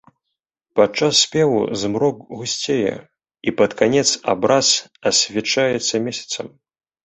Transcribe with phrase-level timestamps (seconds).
[0.77, 2.95] Падчас спеву змрок гусцее,
[3.51, 4.67] і пад канец абраз
[5.15, 6.45] асвячаецца месяцам.